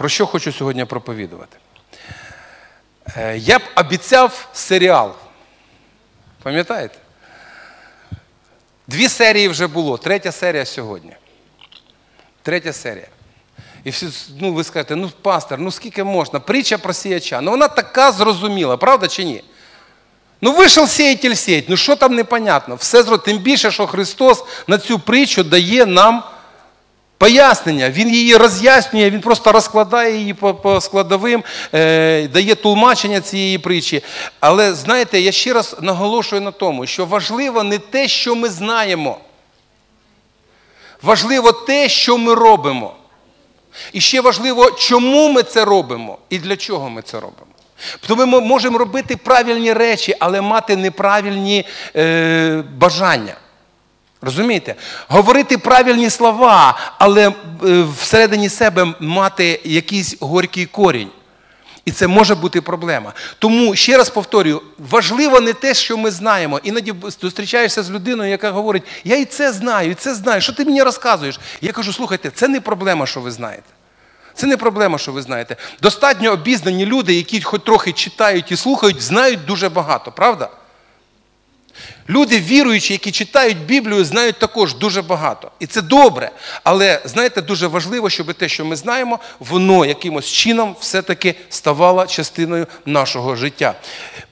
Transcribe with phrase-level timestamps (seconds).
[0.00, 1.56] Про що хочу сьогодні проповідувати?
[3.16, 5.14] Е, Я б обіцяв серіал.
[6.42, 6.98] Пам'ятаєте?
[8.86, 11.12] Дві серії вже було, третя серія сьогодні.
[12.42, 13.06] Третя серія.
[13.84, 14.08] І всі,
[14.40, 16.40] ну, ви скажете, ну, пастор, ну скільки можна?
[16.40, 17.40] Притча про сіяча.
[17.40, 19.44] Ну вона така зрозуміла, правда чи ні?
[20.40, 22.74] Ну, вийшов сіятель сіять, ну що там непонятно?
[22.74, 23.18] Все зро...
[23.18, 26.22] Тим більше, що Христос на цю притчу дає нам
[27.20, 27.90] пояснення.
[27.90, 31.44] Він її роз'яснює, він просто розкладає її по, по складовим,
[31.74, 34.02] е, дає тлумачення цієї притчі.
[34.40, 39.18] Але знаєте, я ще раз наголошую на тому, що важливо не те, що ми знаємо.
[41.02, 42.94] Важливо те, що ми робимо.
[43.92, 47.52] І ще важливо, чому ми це робимо і для чого ми це робимо.
[48.06, 51.66] Тому ми можемо робити правильні речі, але мати неправильні
[51.96, 53.34] е, бажання.
[54.22, 54.74] Розумієте?
[55.08, 57.32] Говорити правильні слова, але е,
[58.02, 61.10] всередині себе мати якийсь горький корінь.
[61.84, 63.12] І це може бути проблема.
[63.38, 66.60] Тому, ще раз повторюю, важливо не те, що ми знаємо.
[66.62, 70.40] Іноді зустрічаєшся з людиною, яка говорить, я і це знаю, і це знаю.
[70.40, 71.40] Що ти мені розказуєш?
[71.60, 73.62] Я кажу, слухайте, це не проблема, що ви знаєте.
[74.34, 75.56] Це не проблема, що ви знаєте.
[75.82, 80.48] Достатньо обізнані люди, які хоч трохи читають і слухають, знають дуже багато, правда?
[82.10, 85.50] Люди, віруючі, які читають Біблію, знають також дуже багато.
[85.58, 86.30] І це добре.
[86.64, 92.66] Але знаєте, дуже важливо, щоб те, що ми знаємо, воно якимось чином все-таки ставало частиною
[92.86, 93.74] нашого життя.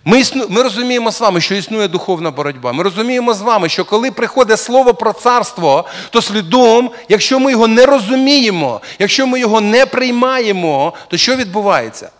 [0.04, 0.46] Ми існу...
[0.48, 2.72] ми розуміємо з вами, що існує духовна боротьба.
[2.72, 7.68] Ми розуміємо з вами, що коли приходить слово про царство, то слідом, якщо ми його
[7.68, 12.10] не розуміємо, якщо ми його не приймаємо, то що відбувається?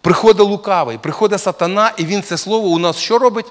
[0.00, 3.46] Приходить лукавий, приходить сатана, і він це слово у нас що робить?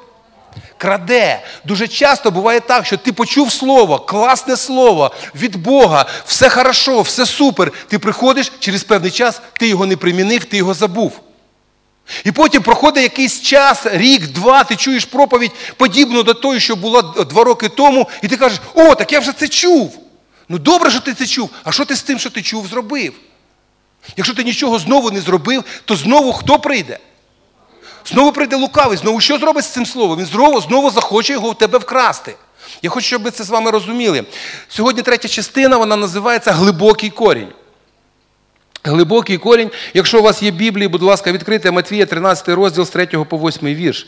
[0.78, 1.42] Краде.
[1.66, 7.26] Дуже часто буває так, що ти почув слово, класне слово від Бога, все хорошо, все
[7.26, 7.72] супер.
[7.88, 11.20] Ти приходиш через певний час, ти його не примінив, ти його забув.
[12.24, 17.02] І потім проходить якийсь час, рік, два, ти чуєш проповідь, подібну до тої, що була
[17.02, 20.00] два роки тому, і ти кажеш, о, так я вже це чув.
[20.50, 21.50] Ну добре, що ти це чув.
[21.64, 23.14] А що ти з тим, що ти чув, зробив?
[24.18, 27.00] Якщо ти нічого знову не зробив, то знову хто прийде?
[28.06, 30.20] Знову прийде лукавий, знову що зробить з цим словом?
[30.20, 32.36] Він знову, знову захоче його в тебе вкрасти.
[32.82, 34.24] Я хочу, щоб ви це з вами розуміли.
[34.70, 37.50] Сьогодні третя частина, вона називається глибокий корінь.
[38.84, 39.72] Глибокий корінь.
[39.94, 43.68] Якщо у вас є Біблії, будь ласка, відкрите Матвія, 13 розділ з 3 по 8
[43.68, 44.08] вірш.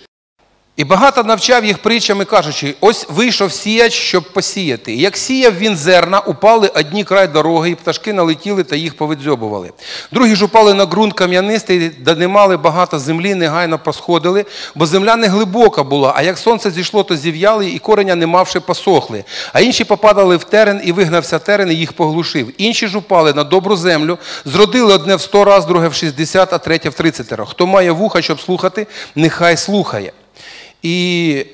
[0.76, 4.96] І багато навчав їх притчами, кажучи, ось вийшов сіяч, щоб посіяти.
[4.96, 9.72] Як сіяв він зерна, упали одні край дороги, і пташки налетіли та їх повидзьобували.
[10.12, 14.46] Другі ж упали на ґрунт кам'янистий, де не мали багато землі, негайно посходили,
[14.76, 18.60] бо земля не глибока була, а як сонце зійшло, то зів'яли, і кореня, не мавши,
[18.60, 19.24] посохли.
[19.54, 22.54] А інші попадали в терен, і вигнався терен, і їх поглушив.
[22.58, 26.58] Інші ж упали на добру землю, зродили одне в сто раз, друге в шістдесят, а
[26.58, 27.46] третє в тридцятеро.
[27.46, 30.12] Хто має вуха, щоб слухати, нехай слухає.
[30.84, 31.46] Е,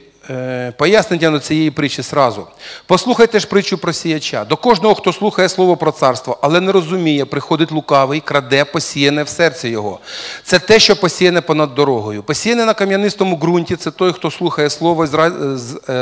[0.77, 2.47] пояснення до цієї притчі сразу.
[2.85, 4.45] Послухайте ж притчу про сіяча.
[4.45, 9.29] До кожного, хто слухає слово про царство, але не розуміє, приходить лукавий, краде, посіяне в
[9.29, 9.99] серці його.
[10.43, 12.23] Це те, що посіяне понад дорогою.
[12.23, 15.93] Посіяне на кам'янистому ґрунті це той, хто слухає слово з е,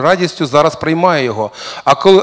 [0.00, 1.50] радістю зараз приймає його.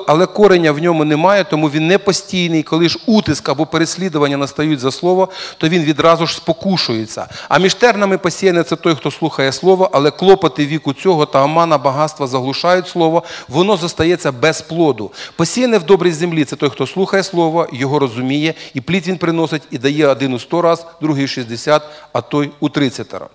[0.08, 2.64] Але кореня в ньому немає, тому він не постійний.
[2.64, 7.28] Коли ж утиск або переслідування настають за слово, то він відразу ж спокушується.
[7.50, 11.78] А між тернами посіяне це той, хто слухає слово, але клопоти віку цього та омана
[11.78, 15.12] багатства заглушають слово, воно зостається без плоду.
[15.36, 19.62] Посіяне в добрій землі це той, хто слухає слово, його розуміє, і плід він приносить
[19.72, 21.82] і дає один у сто раз, другий у 60,
[22.14, 23.30] а той у 30 раз.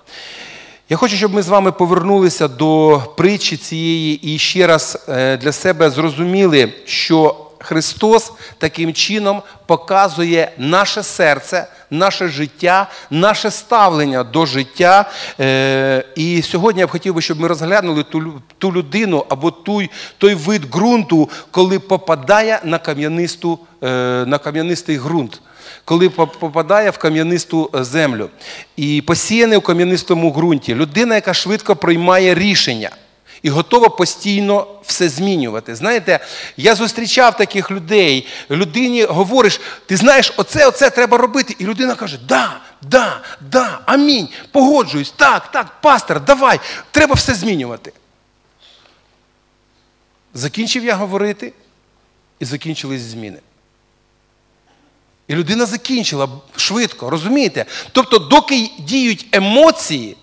[0.88, 4.99] Я хочу, щоб ми з вами повернулися до притчі цієї і ще раз
[5.41, 14.47] для себе зрозуміли, що Христос таким чином показує наше серце, наше життя, наше ставлення до
[14.47, 15.11] життя.
[16.17, 18.05] І сьогодні я б хотів би, щоб ми розглянули
[18.59, 23.59] ту людину або той, той вид ґрунту, коли попадає на кам'янисту,
[24.27, 25.41] на кам'янистий ґрунт.
[25.84, 28.31] Коли попадає в кам'янисту землю
[28.76, 32.91] і посіяне в кам'янистому ґрунті, людина, яка швидко приймає рішення
[33.43, 35.75] і готова постійно все змінювати.
[35.75, 36.21] Знаєте,
[36.56, 38.27] я зустрічав таких людей.
[38.50, 41.56] Людині говориш, ти знаєш, оце, оце треба робити.
[41.59, 46.61] І людина каже: Да, да, да, амінь, погоджуюсь, так, так, пастор, давай,
[46.91, 47.93] треба все змінювати.
[50.35, 51.53] Закінчив я говорити,
[52.41, 53.39] і закінчились зміни.
[55.29, 57.67] І людина закінчила швидко, розумієте?
[57.93, 60.17] Тобто, доки діють емоції,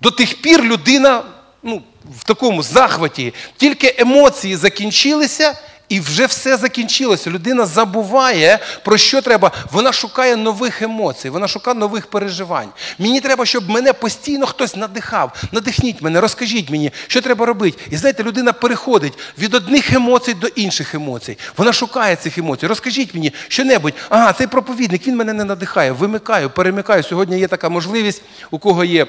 [0.00, 1.24] до тих пір людина
[1.62, 1.82] ну,
[2.20, 5.54] в такому захваті, тільки емоції закінчилися,
[5.88, 7.30] І вже все закінчилося.
[7.30, 9.52] Людина забуває, про що треба.
[9.72, 12.68] Вона шукає нових емоцій, вона шукає нових переживань.
[12.98, 15.42] Мені треба, щоб мене постійно хтось надихав.
[15.52, 17.78] Надихніть мене, розкажіть мені, що треба робити.
[17.90, 21.38] І знаєте, людина переходить від одних емоцій до інших емоцій.
[21.56, 22.66] Вона шукає цих емоцій.
[22.66, 23.94] Розкажіть мені що-небудь.
[24.08, 25.92] Ага, цей проповідник, він мене не надихає.
[25.92, 27.02] Вимикаю, перемикаю.
[27.02, 29.06] Сьогодні є така можливість, у кого є.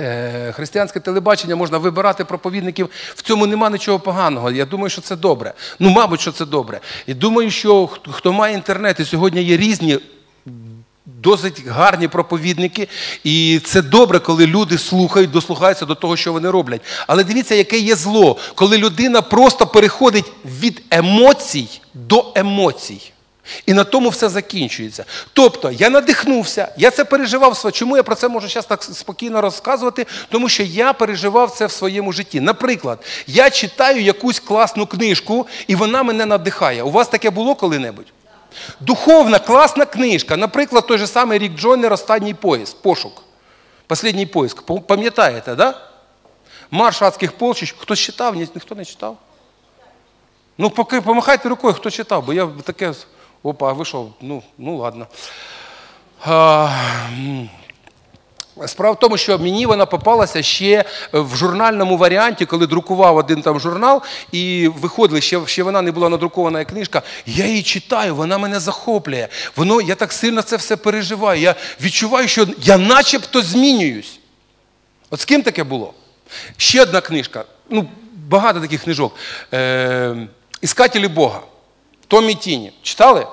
[0.00, 2.88] Е, християнське телебачення можна вибирати проповідників.
[3.14, 4.50] В цьому нема нічого поганого.
[4.50, 5.52] Я думаю, що це добре.
[5.78, 6.80] Ну, мабуть, що це добре.
[7.06, 9.98] І думаю, що хто має інтернет, і сьогодні є різні.
[11.06, 12.88] Досить гарні проповідники,
[13.24, 16.80] і це добре, коли люди слухають, дослухаються до того, що вони роблять.
[17.06, 23.12] Але дивіться, яке є зло, коли людина просто переходить від емоцій до емоцій.
[23.66, 25.04] І на тому все закінчується.
[25.32, 27.72] Тобто я надихнувся, я це переживав.
[27.72, 30.06] Чому я про це можу зараз так спокійно розказувати?
[30.28, 32.40] Тому що я переживав це в своєму житті.
[32.40, 36.82] Наприклад, я читаю якусь класну книжку, і вона мене надихає.
[36.82, 38.12] У вас таке було коли-небудь?
[38.80, 40.36] Духовна, класна книжка.
[40.36, 43.22] Наприклад, той же самий Рік Джонер Останній поїзд, пошук.
[43.86, 44.58] Последній поїзд.
[44.86, 45.74] Пам'ятаєте, да?
[46.70, 47.74] Марш адських полчищ.
[47.78, 48.36] Хтось читав?
[48.36, 49.16] Ніхто не читав?
[50.58, 52.92] Ну, поки помахайте рукою, хто читав, бо я таке.
[53.42, 54.12] Опа, вийшов.
[54.20, 55.06] Ну, ну ладно.
[58.66, 63.60] Справа в тому, що мені вона попалася ще в журнальному варіанті, коли друкував один там
[63.60, 64.02] журнал,
[64.32, 67.02] і виходили, ще ще вона не була надрукована як книжка.
[67.26, 69.28] Я її читаю, вона мене захоплює.
[69.56, 71.40] Воно, Я так сильно це все переживаю.
[71.40, 74.18] Я відчуваю, що я начебто змінююсь.
[75.10, 75.94] От з ким таке було?
[76.56, 77.44] Ще одна книжка.
[77.70, 77.88] Ну,
[78.28, 79.16] Багато таких книжок.
[79.54, 80.16] Е,
[80.60, 81.40] Іскателі Бога.
[82.12, 82.72] Томі Тіні.
[82.82, 83.26] Читали?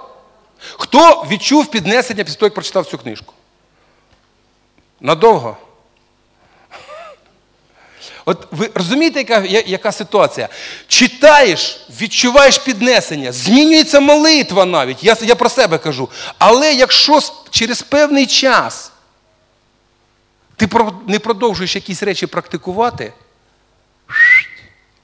[0.77, 3.33] Хто відчув піднесення після того, як прочитав цю книжку?
[4.99, 5.57] Надовго?
[8.25, 10.49] От ви розумієте, яка яка ситуація?
[10.87, 15.03] Читаєш, відчуваєш піднесення, змінюється молитва навіть.
[15.03, 16.09] Я я про себе кажу.
[16.37, 18.91] Але якщо через певний час
[20.55, 20.69] ти
[21.07, 23.13] не продовжуєш якісь речі практикувати,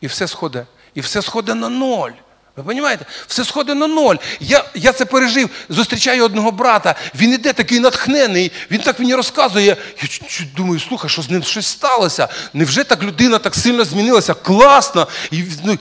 [0.01, 2.12] і все сходить, і все сходить на ноль.
[2.56, 3.06] Ви розумієте?
[3.28, 4.16] Все сходить на ноль.
[4.40, 9.78] Я я це пережив, зустрічаю одного брата, він іде такий натхнений, він так мені розказує.
[10.02, 12.28] Я думаю, слухай, що з ним щось сталося?
[12.54, 14.34] Невже так людина так сильно змінилася?
[14.34, 15.07] Класно.
[15.31, 15.78] І ну,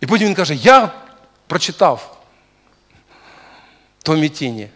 [0.00, 0.92] і потім він каже: Я
[1.46, 2.22] прочитав
[4.02, 4.68] Томі Тіні.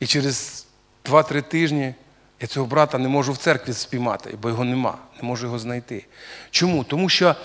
[0.00, 0.66] І через
[1.04, 1.94] 2-3 тижні
[2.40, 6.04] я цього брата не можу в церкві спіймати, бо його нема, не можу його знайти.
[6.50, 6.84] Чому?
[6.84, 7.36] Тому що.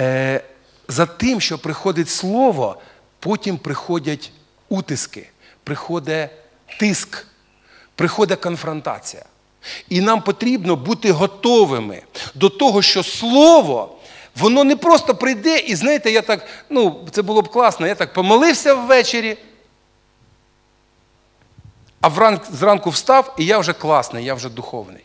[0.00, 0.40] Е,
[0.90, 2.76] за тим, що приходить слово,
[3.20, 4.32] потім приходять
[4.68, 5.28] утиски,
[5.64, 6.30] приходить
[6.78, 7.26] тиск,
[7.94, 9.24] приходить конфронтація.
[9.88, 12.02] І нам потрібно бути готовими
[12.34, 13.96] до того, що слово,
[14.36, 18.12] воно не просто прийде, і знаєте, я так, ну, це було б класно, я так
[18.12, 19.38] помолився ввечері,
[22.00, 25.04] а вранк, зранку встав, і я вже класний, я вже духовний.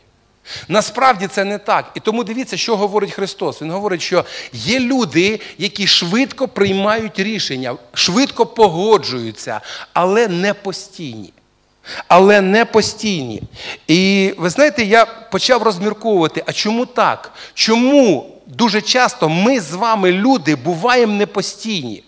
[0.67, 1.91] Насправді це не так.
[1.95, 3.61] І тому дивіться, що говорить Христос.
[3.61, 9.61] Він говорить, що є люди, які швидко приймають рішення, швидко погоджуються,
[9.93, 11.33] але не постійні.
[12.07, 13.41] Але не постійні.
[13.87, 17.31] І ви знаєте, я почав розмірковувати, а чому так?
[17.53, 22.03] Чому дуже часто ми з вами, люди, буваємо непостійні?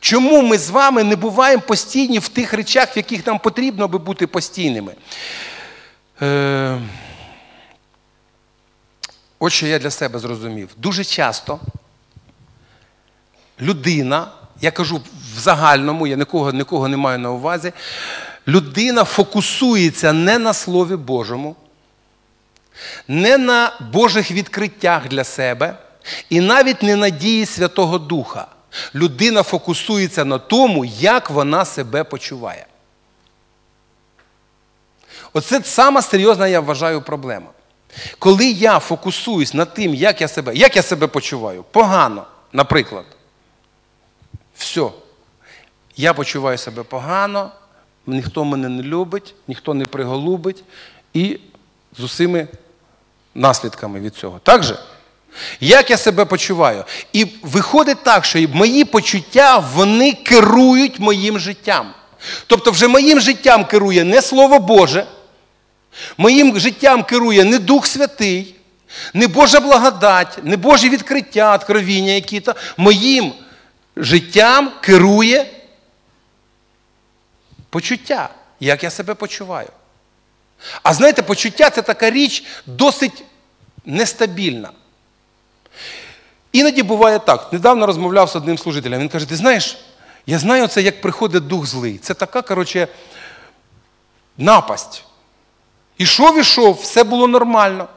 [0.00, 3.98] Чому ми з вами не буваємо постійні в тих речах, в яких нам потрібно би
[3.98, 4.94] бути постійними?
[6.22, 6.80] Е,
[9.38, 10.68] От що я для себе зрозумів.
[10.76, 11.60] Дуже часто
[13.60, 14.28] людина,
[14.60, 15.00] я кажу
[15.36, 17.72] в загальному, я нікого, нікого не маю на увазі,
[18.48, 21.56] людина фокусується не на Слові Божому,
[23.08, 25.78] не на Божих відкриттях для себе
[26.30, 28.46] і навіть не на дії Святого Духа.
[28.94, 32.66] Людина фокусується на тому, як вона себе почуває.
[35.32, 37.50] Оце сама серйозна, я вважаю, проблема.
[38.18, 43.04] Коли я фокусуюсь над тим, як я себе як я себе почуваю, погано, наприклад,
[44.54, 44.90] все,
[45.96, 47.50] я почуваю себе погано,
[48.06, 50.64] ніхто мене не любить, ніхто не приголубить
[51.14, 51.40] і
[51.98, 52.48] з усіми
[53.34, 54.38] наслідками від цього.
[54.42, 54.78] Так же?
[55.60, 56.84] Як я себе почуваю?
[57.12, 61.94] І виходить так, що мої почуття вони керують моїм життям.
[62.46, 65.06] Тобто, вже моїм життям керує не Слово Боже.
[66.16, 68.54] Моїм життям керує не Дух Святий,
[69.14, 72.54] не Божа благодать, не Божі відкриття, откровіння які-то.
[72.76, 73.32] Моїм
[73.96, 75.46] життям керує
[77.70, 78.28] почуття,
[78.60, 79.68] як я себе почуваю.
[80.82, 83.24] А знаєте, почуття це така річ досить
[83.84, 84.70] нестабільна.
[86.52, 87.52] Іноді буває так.
[87.52, 89.00] Недавно розмовляв з одним служителем.
[89.00, 89.78] Він каже: ти знаєш,
[90.26, 91.98] я знаю це, як приходить дух злий.
[91.98, 92.88] Це така, коротше,
[94.38, 95.04] напасть.
[95.98, 97.88] Ішов, ішов, все було нормально.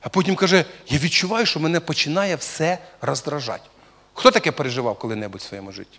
[0.00, 3.64] А потім каже, я відчуваю, що мене починає все роздражати.
[4.14, 5.98] Хто таке переживав коли-небудь в своєму житті?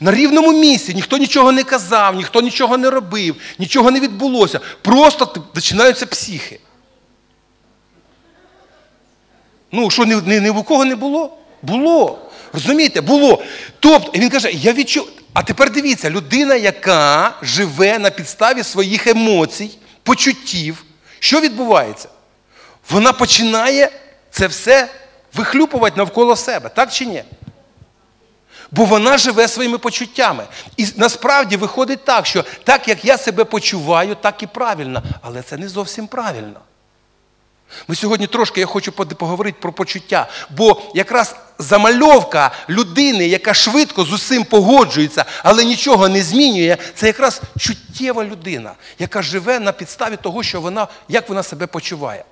[0.00, 4.60] На рівному місці ніхто нічого не казав, ніхто нічого не робив, нічого не відбулося.
[4.82, 6.60] Просто починаються психи.
[9.72, 11.38] Ну, що ні, ні, у кого не було?
[11.62, 12.18] Було.
[12.52, 13.42] Розумієте, було.
[13.80, 15.08] Тобто, він каже, я відчув.
[15.32, 19.70] А тепер дивіться, людина, яка живе на підставі своїх емоцій,
[20.10, 20.84] почуттів,
[21.18, 22.08] що відбувається?
[22.90, 23.90] Вона починає
[24.30, 24.88] це все
[25.34, 27.24] вихлюпувати навколо себе, так чи ні?
[28.70, 30.44] Бо вона живе своїми почуттями.
[30.76, 35.02] І насправді виходить так, що так як я себе почуваю, так і правильно.
[35.22, 36.60] Але це не зовсім правильно.
[37.88, 40.28] Ми сьогодні трошки я хочу поговорити про почуття.
[40.56, 47.40] Бо якраз замальовка людини, яка швидко з усім погоджується, але нічого не змінює, це якраз
[47.58, 52.24] чуттєва людина, яка живе на підставі того, що вона, як вона себе почуває.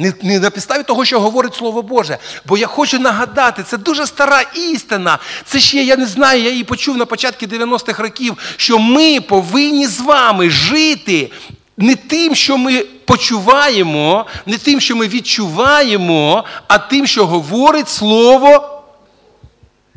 [0.00, 2.18] Не, не на підставі того, що говорить Слово Боже.
[2.46, 5.18] Бо я хочу нагадати, це дуже стара істина.
[5.44, 9.86] Це ще, я не знаю, я її почув на початку 90-х років, що ми повинні
[9.86, 11.30] з вами жити
[11.78, 18.82] не тим, що ми почуваємо, не тим, що ми відчуваємо, а тим, що говорить Слово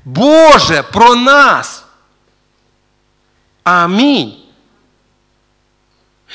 [0.06, 1.84] Боже про нас.
[3.64, 4.40] Амінь.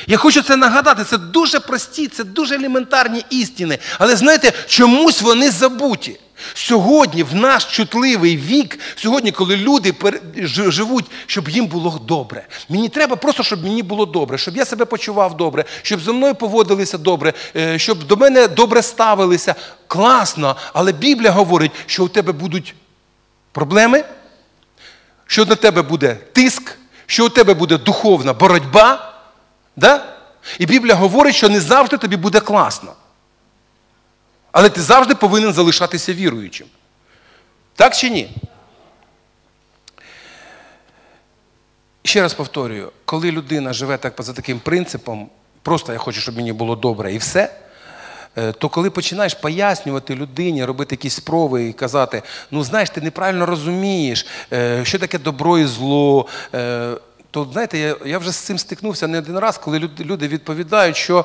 [0.06, 3.78] Я хочу це нагадати, це дуже прості, це дуже елементарні істини.
[3.98, 6.20] Але знаєте, чомусь вони забуті.
[6.54, 9.94] Сьогодні, в наш чутливий вік, сьогодні, коли люди
[10.68, 12.46] живуть, щоб їм було добре.
[12.68, 16.34] Мені треба просто, щоб мені було добре, щоб я себе почував добре, щоб зі мною
[16.34, 19.54] поводилися добре, е, щоб до мене добре ставилися.
[19.86, 22.74] Класно, але Біблія говорить, що у тебе будуть
[23.52, 24.04] проблеми,
[25.26, 29.15] що на тебе буде тиск, що у тебе буде духовна боротьба.
[29.76, 30.16] Да?
[30.58, 32.92] І Біблія говорить, що не завжди тобі буде класно.
[34.52, 36.66] Але ти завжди повинен залишатися віруючим.
[37.74, 38.30] Так чи ні?
[42.04, 45.28] Ще раз повторюю, коли людина живе так за таким принципом,
[45.62, 47.54] просто я хочу, щоб мені було добре і все,
[48.36, 53.46] е, то коли починаєш пояснювати людині, робити якісь спроби і казати, ну знаєш, ти неправильно
[53.46, 56.26] розумієш, е, що таке добро і зло.
[57.36, 61.24] То знаєте, я я вже з цим стикнувся не один раз, коли люди відповідають, що,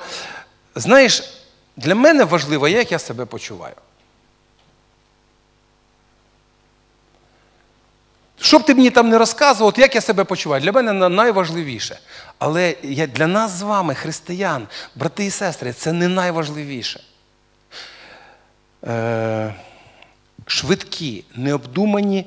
[0.75, 1.23] знаєш,
[1.77, 3.75] для мене важливо, як я себе почуваю.
[8.39, 11.99] Що б ти мені там не розказував, як я себе почуваю, для мене найважливіше.
[12.37, 12.75] Але
[13.13, 17.03] для нас з вами, християн, брати і сестри, це не найважливіше.
[18.87, 19.55] Е,
[20.45, 22.25] Швидкі, необдумані,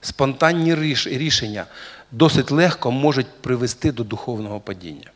[0.00, 1.66] спонтанні рішення
[2.14, 5.10] досить легко можуть привести до духовного падіння.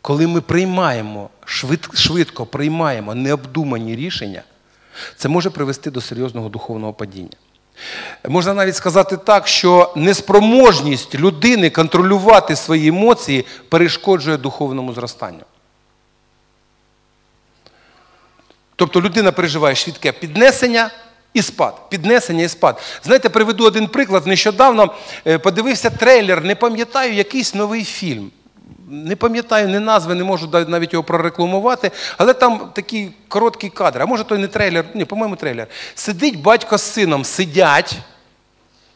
[0.00, 1.30] Коли ми приймаємо,
[1.94, 4.42] швидко приймаємо необдумані рішення,
[5.16, 7.36] це може привести до серйозного духовного падіння.
[8.28, 15.44] Можна навіть сказати так, що неспроможність людини контролювати свої емоції перешкоджує духовному зростанню.
[18.76, 20.90] Тобто людина переживає швидке піднесення
[21.38, 21.88] і спад.
[21.88, 22.82] Піднесення і спад.
[23.04, 24.26] Знаєте, приведу один приклад.
[24.26, 24.94] Нещодавно
[25.26, 28.30] е, подивився трейлер, не пам'ятаю, якийсь новий фільм.
[28.90, 34.02] Не пам'ятаю не назви, не можу навіть його прорекламувати, але там такий короткий кадр.
[34.02, 35.66] А може той не трейлер, ні, по-моєму, трейлер.
[35.94, 37.96] Сидить батько з сином, сидять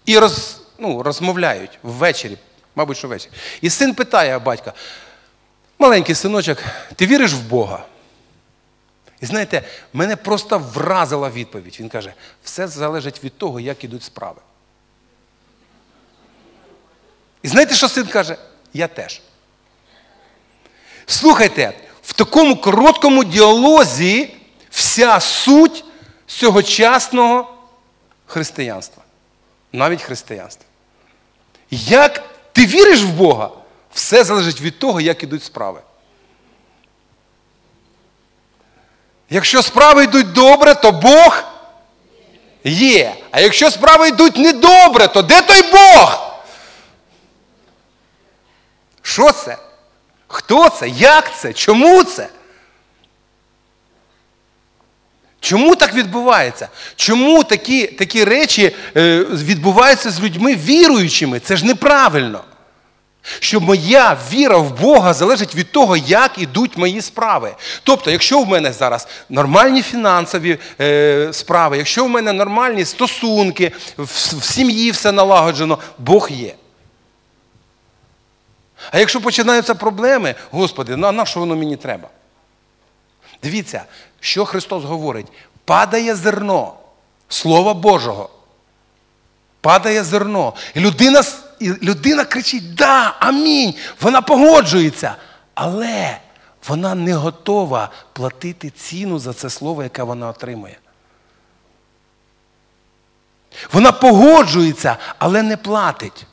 [0.06, 2.36] і роз, ну, розмовляють ввечері,
[2.74, 3.32] мабуть, що ввечері.
[3.60, 4.72] І син питає батька:
[5.78, 6.58] маленький синочок,
[6.96, 7.84] ти віриш в Бога?
[9.22, 9.62] І знаєте,
[9.92, 11.76] мене просто вразила відповідь.
[11.80, 12.14] Він каже,
[12.44, 14.40] все залежить від того, як ідуть справи.
[17.42, 18.36] І знаєте, що син каже?
[18.74, 19.20] Я теж.
[21.06, 24.34] Слухайте, в такому короткому діалозі
[24.70, 25.84] вся суть
[26.26, 27.54] сьогочасного
[28.26, 29.02] християнства.
[29.72, 30.66] Навіть християнства.
[31.70, 33.50] Як ти віриш в Бога?
[33.94, 35.80] Все залежить від того, як ідуть справи.
[39.32, 41.44] Якщо справи йдуть добре, то Бог
[42.64, 43.14] є.
[43.30, 46.32] А якщо справи йдуть недобре, то де той Бог?
[49.02, 49.58] Що це?
[50.26, 50.88] Хто це?
[50.88, 51.52] Як це?
[51.52, 52.28] Чому це?
[55.40, 56.68] Чому так відбувається?
[56.96, 61.40] Чому такі такі речі е, відбуваються з людьми віруючими?
[61.40, 62.44] Це ж неправильно.
[63.22, 67.54] Що моя віра в Бога залежить від того, як ідуть мої справи.
[67.82, 74.04] Тобто, якщо в мене зараз нормальні фінансові е, справи, якщо в мене нормальні стосунки, в,
[74.38, 76.54] в сім'ї все налагоджено, Бог є.
[78.90, 82.08] А якщо починаються проблеми, Господи, на, на що воно мені треба?
[83.42, 83.84] Дивіться,
[84.20, 85.26] що Христос говорить:
[85.64, 86.74] падає зерно
[87.28, 88.30] Слова Божого.
[89.60, 90.52] Падає зерно.
[90.74, 91.22] І людина
[91.62, 93.74] і людина кричить: Да, амінь.
[94.00, 95.16] Вона погоджується.
[95.54, 96.18] Але
[96.68, 100.78] вона не готова платити ціну за це слово, яке вона отримує.
[103.72, 106.26] Вона погоджується, але не платить.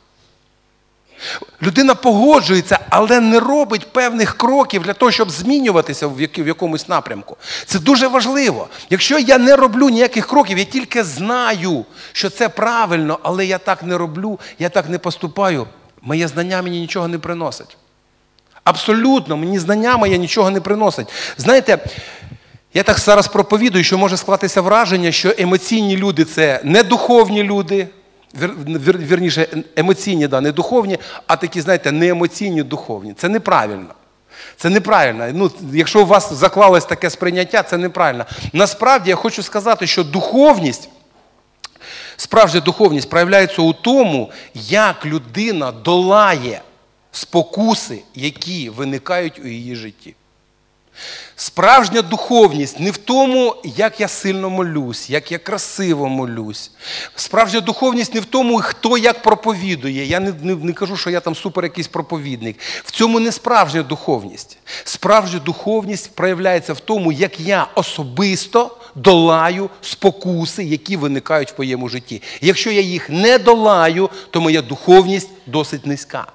[1.62, 7.36] Людина погоджується, але не робить певних кроків для того, щоб змінюватися в якомусь напрямку.
[7.66, 8.68] Це дуже важливо.
[8.90, 13.82] Якщо я не роблю ніяких кроків, я тільки знаю, що це правильно, але я так
[13.82, 15.66] не роблю, я так не поступаю,
[16.02, 17.76] моє знання мені нічого не приносить.
[18.64, 21.08] Абсолютно, мені знання моє нічого не приносить.
[21.36, 21.78] Знаєте,
[22.74, 27.88] я так зараз проповідую, що може склатися враження, що емоційні люди це не духовні люди
[28.34, 33.14] вірніше, емоційні, да, не духовні, а такі, знаєте, не емоційні, духовні.
[33.14, 33.94] Це неправильно.
[34.56, 35.28] Це неправильно.
[35.32, 38.26] Ну, Якщо у вас заклалось таке сприйняття, це неправильно.
[38.52, 40.88] Насправді я хочу сказати, що духовність,
[42.16, 46.62] справжня духовність проявляється у тому, як людина долає
[47.12, 50.14] спокуси, які виникають у її житті.
[51.40, 56.70] Справжня духовність не в тому, як я сильно молюсь, як я красиво молюсь.
[57.16, 60.04] Справжня духовність не в тому, хто як проповідує.
[60.04, 62.58] Я не, не, не кажу, що я там супер якийсь проповідник.
[62.84, 64.58] В цьому не справжня духовність.
[64.84, 72.22] Справжня духовність проявляється в тому, як я особисто долаю спокуси, які виникають в моєму житті.
[72.40, 76.26] Якщо я їх не долаю, то моя духовність досить низька.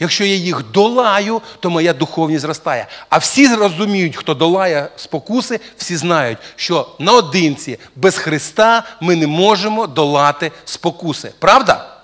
[0.00, 2.86] Якщо я їх долаю, то моя духовність зростає.
[3.08, 9.86] А всі розуміють, хто долає спокуси, всі знають, що наодинці без Христа ми не можемо
[9.86, 11.32] долати спокуси.
[11.38, 11.98] Правда?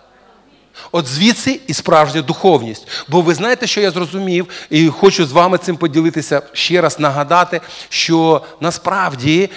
[0.93, 2.89] От звідси і справжня духовність.
[3.09, 7.61] Бо ви знаєте, що я зрозумів, і хочу з вами цим поділитися, ще раз нагадати,
[7.89, 9.51] що насправді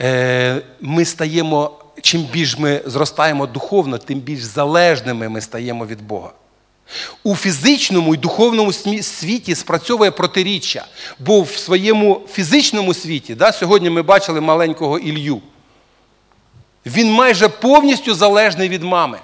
[0.00, 6.30] е, ми стаємо, чим більш ми зростаємо духовно, тим більш залежними ми стаємо від Бога.
[7.22, 10.86] У фізичному і духовному світі спрацьовує протиріччя.
[11.18, 15.40] Бо в своєму фізичному світі, да, сьогодні ми бачили маленького Ілью,
[16.86, 19.18] він майже повністю залежний від мами.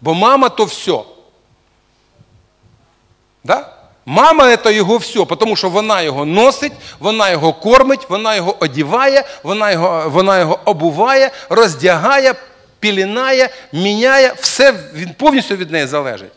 [0.00, 0.98] Бо мама то все.
[3.44, 3.78] Да?
[4.06, 9.24] Мама це його все, тому що вона його носить, вона його кормить, вона його одіває,
[9.42, 12.34] вона його вона його обуває, роздягає,
[12.80, 16.32] пілінає, міняє, все, він повністю від неї залежить.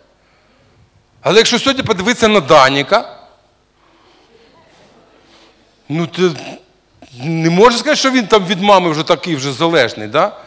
[1.21, 3.17] Але якщо сьогодні подивитися на Даніка,
[5.89, 6.21] ну ти
[7.23, 10.37] не можеш сказати, що він там від мами вже такий вже залежний, да?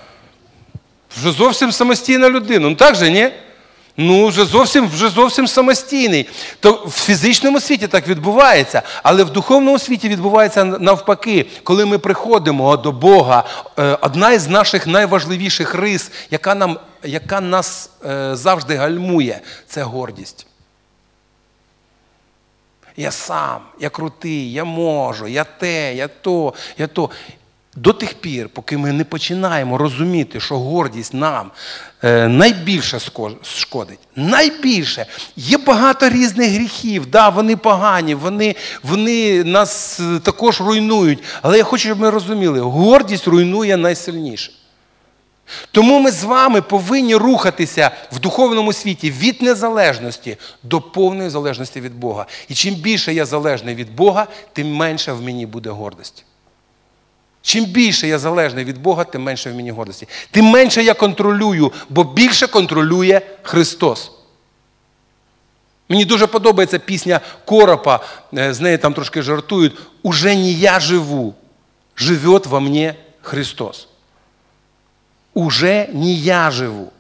[1.16, 2.68] Вже зовсім самостійна людина.
[2.68, 3.30] Ну так же, ні?
[3.96, 6.28] Ну, вже зовсім вже зовсім самостійний.
[6.60, 12.76] То в фізичному світі так відбувається, але в духовному світі відбувається навпаки, коли ми приходимо
[12.76, 13.44] до Бога,
[13.78, 20.46] е, одна із наших найважливіших рис, яка нам, яка нас е, завжди гальмує, це гордість.
[22.96, 27.10] Я сам, я крутий, я можу, я те, я то, я то.
[27.76, 31.50] До тих пір, поки ми не починаємо розуміти, що гордість нам
[32.02, 32.98] е, найбільше
[33.42, 33.98] шкодить.
[34.16, 35.06] Найбільше.
[35.36, 41.18] Є багато різних гріхів, да, вони погані, вони вони нас е, також руйнують.
[41.42, 44.52] Але я хочу, щоб ми розуміли, гордість руйнує найсильніше.
[45.70, 51.94] Тому ми з вами повинні рухатися в духовному світі від незалежності до повної залежності від
[51.94, 52.26] Бога.
[52.48, 56.24] І чим більше я залежний від Бога, тим менше в мені буде гордості.
[57.44, 60.08] Чим більше я залежний від Бога, тим менше в мені гордості.
[60.30, 64.10] Тим менше я контролюю, бо більше контролює Христос.
[65.88, 68.00] Мені дуже подобається пісня Коропа,
[68.38, 69.76] е, з нею там трошки жартують.
[70.02, 71.34] Уже не я живу,
[71.96, 73.88] живет во мне Христос.
[75.34, 76.92] Уже не я живу,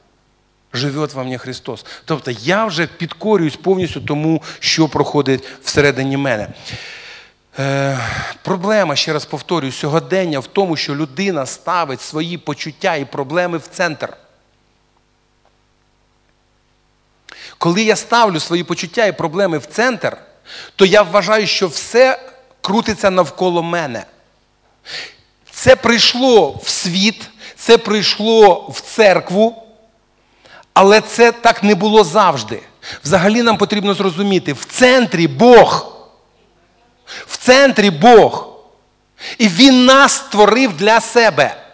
[0.72, 1.86] живет во мне Христос.
[2.04, 6.48] Тобто я вже підкорююсь повністю тому, що проходить всередині мене.
[7.58, 7.98] Е,
[8.42, 13.66] Проблема, ще раз повторюю, сьогодення в тому, що людина ставить свої почуття і проблеми в
[13.66, 14.16] центр.
[17.58, 20.16] Коли я ставлю свої почуття і проблеми в центр,
[20.76, 22.22] то я вважаю, що все
[22.60, 24.04] крутиться навколо мене.
[25.50, 29.62] Це прийшло в світ, це прийшло в церкву,
[30.72, 32.62] Але це так не було завжди.
[33.04, 35.93] Взагалі нам потрібно зрозуміти, в центрі Бог.
[37.26, 38.48] В центрі Бог.
[39.38, 41.64] І Він нас створив для себе.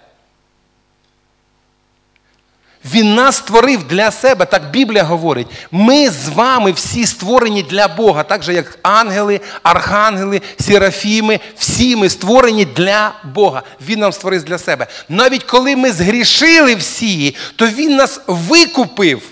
[2.84, 5.46] Він нас створив для себе, так Біблія говорить.
[5.70, 12.08] Ми з вами всі створені для Бога, так же як ангели, архангели, серафіми, всі ми
[12.08, 13.62] створені для Бога.
[13.80, 14.86] Він нам створив для себе.
[15.08, 19.22] Навіть коли ми згрішили всі, то Він нас викупив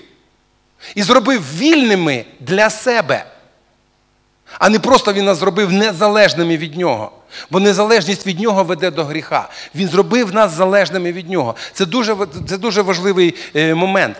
[0.94, 3.24] і зробив вільними для себе.
[4.58, 7.12] А не просто він нас зробив незалежними від нього.
[7.50, 9.48] Бо незалежність від нього веде до гріха.
[9.74, 11.54] Він зробив нас залежними від нього.
[11.72, 12.16] Це дуже
[12.48, 14.16] це дуже важливий е, момент.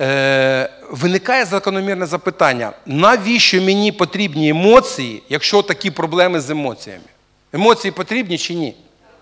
[0.00, 7.04] Е, Виникає закономірне запитання: навіщо мені потрібні емоції, якщо такі проблеми з емоціями?
[7.52, 8.70] Емоції потрібні чи ні?
[8.72, 9.12] Так,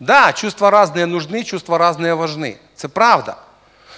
[0.00, 2.56] да, чувства різні нужны, чувства різні важні.
[2.74, 3.36] Це правда.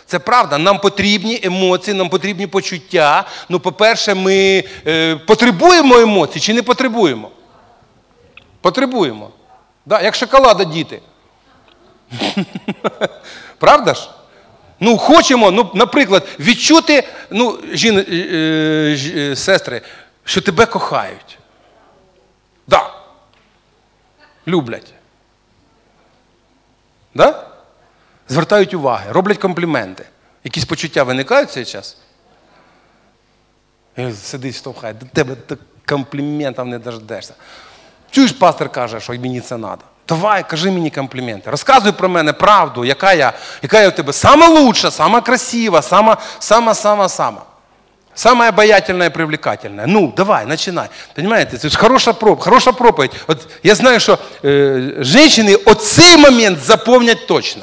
[0.07, 3.25] Це правда, нам потрібні емоції, нам потрібні почуття.
[3.49, 7.31] Ну, по-перше, ми е, потребуємо емоцій чи не потребуємо?
[8.61, 9.31] Потребуємо.
[9.87, 11.01] Да, Як шоколада діти.
[13.59, 14.11] Правда ж?
[14.81, 19.83] Ну, хочемо, ну, наприклад, відчути, ну, жін, е, е, е, сестри,
[20.25, 21.39] що тебе кохають.
[22.67, 22.91] Да.
[24.47, 24.95] Люблять.
[27.15, 27.54] Да?
[28.29, 30.05] Звертають уваги, роблять компліменти.
[30.45, 31.97] Якісь почуття виникають в цей час?
[33.97, 35.37] І сидить, штовхає, до тебе
[35.87, 37.35] компліментів не дождешся.
[38.11, 39.79] Чуєш, пастор каже, що мені це треба.
[40.09, 41.51] Давай, кажи мені компліменти.
[41.51, 43.33] Розказуй про мене правду, яка я
[43.63, 47.43] яка я у тебе сама лучша, сама красива, сама, сама, сама, сама.
[48.15, 49.87] Самая обаятельная и привлекательная.
[49.87, 50.89] Ну, давай, начинай.
[51.17, 53.11] Понимаете, ж хороша проб, хороша проповідь.
[53.27, 57.63] От я знаю, що е, жінки оцей момент запомнять точно.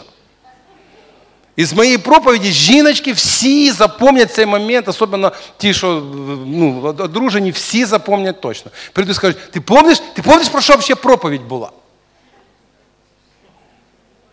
[1.61, 6.03] І з моєї проповіді жіночки всі запам'ятають цей момент, особливо ті, що
[6.45, 8.71] ну, одружені, всі запам'ятають точно.
[8.93, 11.71] Прийду і скажуть, ти пам'ятаєш, ти пам'ятаєш, про що ще проповідь була?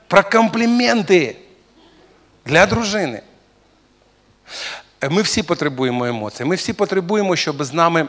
[0.07, 1.37] Про компліменти
[2.47, 3.23] для дружини.
[5.11, 6.45] Ми всі потребуємо емоцій.
[6.45, 8.07] Ми всі потребуємо, щоб з нами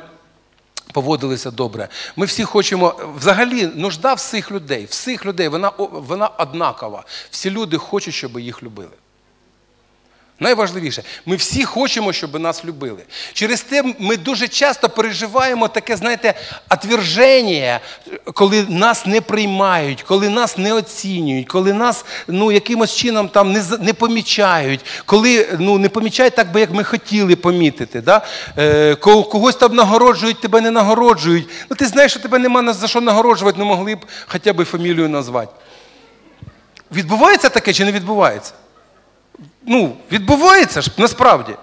[0.93, 1.88] поводилися добре.
[2.15, 7.03] Ми всі хочемо, взагалі, нужда всіх людей, всіх людей, вона, вона однакова.
[7.29, 8.91] Всі люди хочуть, щоб їх любили.
[10.41, 13.04] Найважливіше, ми всі хочемо, щоб нас любили.
[13.34, 16.34] Через те ми дуже часто переживаємо таке, знаєте,
[16.69, 17.80] отверження,
[18.34, 23.63] коли нас не приймають, коли нас не оцінюють, коли нас ну, якимось чином там не
[23.80, 28.02] не помічають, коли ну, не помічають так, би як ми хотіли помітити.
[28.02, 28.25] Да?
[28.58, 31.49] Е, Когось там нагороджують, тебе не нагороджують.
[31.69, 35.10] Ну ти знаєш, що тебе нема за що нагороджувати, не могли б хоча б фамілію
[35.10, 35.52] назвати.
[36.91, 38.54] Відбувається таке чи не відбувається?
[39.67, 41.54] Ну, відбувається ж насправді.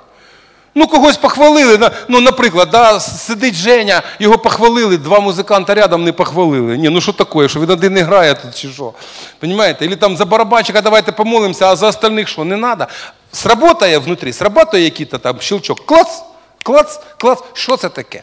[0.79, 1.91] Ну, когось похвалили.
[2.09, 6.77] Ну, наприклад, да, сидить Женя, його похвалили, два музиканта рядом не похвалили.
[6.77, 8.93] Ні, ну що таке, що він один не грає тут чи що?
[9.39, 9.85] Понимаєте?
[9.85, 12.87] Или там за барабанщика давайте помолимося, а за остальних що, не треба.
[13.33, 15.87] Сработає внутрі, сработає якийсь там щелчок.
[15.87, 16.23] Клац,
[16.63, 17.39] клац, клац.
[17.53, 18.23] Що це таке?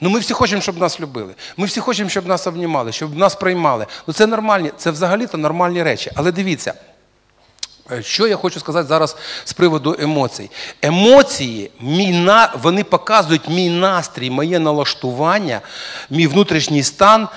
[0.00, 1.34] Ну ми всі хочемо, щоб нас любили.
[1.56, 3.86] Ми всі хочемо, щоб нас обнімали, щоб нас приймали.
[4.06, 6.10] Ну це нормальні, це взагалі-то нормальні речі.
[6.14, 6.74] Але дивіться.
[7.90, 10.50] Е, що я хочу сказати зараз з приводу емоцій?
[10.82, 15.60] Емоції, мій вони показують мій настрій, моє налаштування,
[16.10, 17.28] мій внутрішній стан,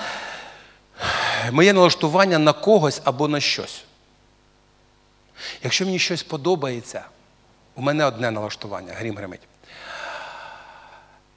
[1.52, 3.84] моє налаштування на когось або на щось.
[5.62, 7.04] Якщо мені щось подобається,
[7.74, 9.40] у мене одне налаштування, грім гримить.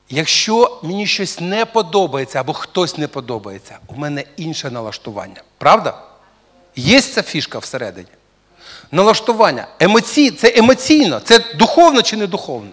[0.09, 5.43] Якщо мені щось не подобається або хтось не подобається, у мене інше налаштування.
[5.57, 6.01] Правда?
[6.75, 8.07] Є ця фішка всередині?
[8.91, 9.67] Налаштування.
[9.79, 12.71] Емоцій, це емоційно, це духовно чи не духовно?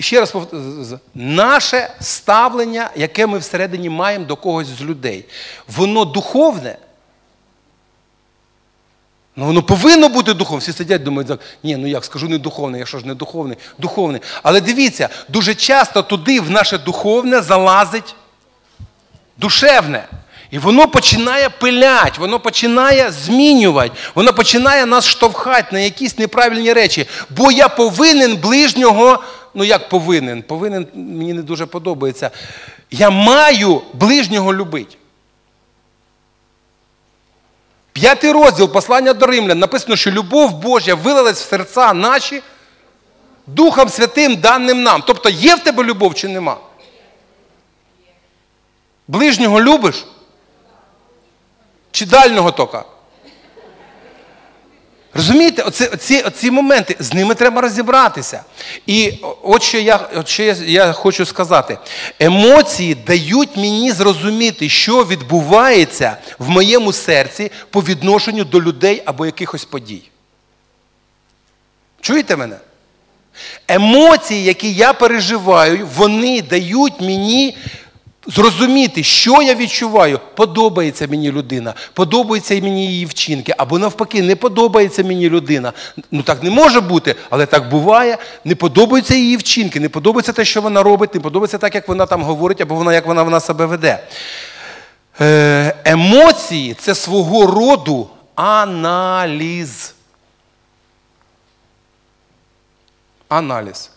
[0.00, 5.24] Ще раз повторюю, наше ставлення, яке ми всередині маємо до когось з людей,
[5.68, 6.76] воно духовне.
[9.36, 10.60] Ну, воно повинно бути духовним.
[10.60, 11.30] Всі сидять, думають,
[11.62, 14.20] ні, ну як скажу не духовне, я що ж не духовний, духовний.
[14.42, 18.14] Але дивіться, дуже часто туди в наше духовне залазить
[19.36, 20.08] душевне.
[20.52, 27.06] І воно починає пилять, воно починає змінювати, воно починає нас штовхати на якісь неправильні речі.
[27.30, 29.22] Бо я повинен ближнього,
[29.54, 30.42] ну як повинен?
[30.42, 32.30] Повинен, мені не дуже подобається.
[32.90, 34.96] Я маю ближнього любити.
[37.92, 42.42] П'ятий розділ послання до римлян написано, що любов Божа вилилась в серця наші
[43.46, 45.02] Духом Святим даним нам.
[45.06, 46.56] Тобто є в тебе любов чи нема?
[49.08, 50.04] Ближнього любиш?
[51.92, 52.84] Чи дальнього тока?
[55.14, 58.44] Розумієте, оці, оці, оці моменти, з ними треба розібратися.
[58.86, 61.78] І от що я от що я, я хочу сказати:
[62.20, 69.64] емоції дають мені зрозуміти, що відбувається в моєму серці по відношенню до людей або якихось
[69.64, 70.02] подій.
[72.00, 72.56] Чуєте мене?
[73.68, 77.56] Емоції, які я переживаю, вони дають мені
[78.26, 80.20] зрозуміти, що я відчуваю.
[80.34, 85.72] Подобається мені людина, подобаються мені її вчинки, або навпаки, не подобається мені людина.
[86.10, 88.18] Ну так не може бути, але так буває.
[88.44, 92.06] Не подобаються її вчинки, не подобається те, що вона робить, не подобається так, як вона
[92.06, 94.04] там говорить, або вона, як вона, вона себе веде.
[95.20, 99.94] Е, емоції це свого роду аналіз.
[103.28, 103.90] Аналіз.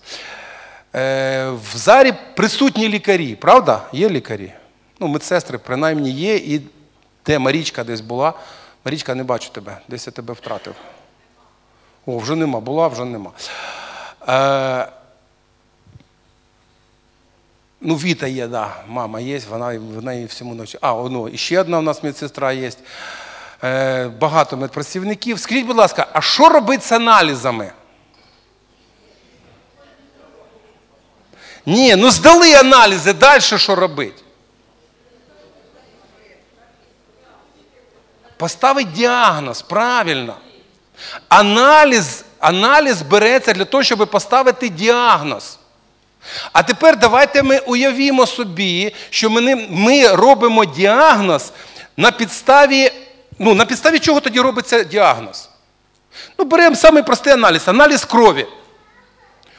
[0.96, 3.82] Е, в зарі присутні лікарі, правда?
[3.92, 4.54] Є лікарі?
[5.00, 6.36] Ну, медсестри, принаймні, є.
[6.36, 6.62] І
[7.26, 8.34] де Марічка десь була.
[8.86, 10.76] Марічка, не бачу тебе, десь я тебе втратив.
[12.06, 13.32] О, вже нема, була, вже нема.
[14.30, 14.88] Е,
[17.82, 20.78] Ну, Віта є, да, мама є, вона вона і всьому ночі.
[20.82, 22.72] А, ну, і ще одна у нас медсестра є.
[23.64, 25.40] Е, Багато медпрацівників.
[25.40, 27.72] Скажіть, будь ласка, а що робити з аналізами?
[31.65, 34.21] Ні, ну здали аналізи, далі що робити?
[38.38, 40.36] Поставить діагноз, правильно.
[41.30, 45.58] Аналіз аналіз береться для того, щоб поставити діагноз.
[46.54, 51.51] А тепер давайте ми уявімо собі, що ми ми робимо діагноз
[51.97, 52.91] на підставі,
[53.39, 55.49] ну, на підставі чого тоді робиться діагноз?
[56.38, 58.45] Ну, беремо самий простий аналіз, аналіз крові.